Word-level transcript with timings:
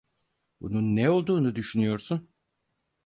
Bunun 0.61 0.95
ne 0.95 1.09
olduğunu 1.09 1.55
düşünüyorsun? 1.55 2.29